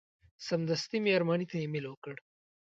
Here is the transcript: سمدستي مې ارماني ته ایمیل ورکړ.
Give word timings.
سمدستي 0.47 0.97
مې 1.03 1.11
ارماني 1.17 1.45
ته 1.51 1.55
ایمیل 1.59 1.85
ورکړ. 1.87 2.15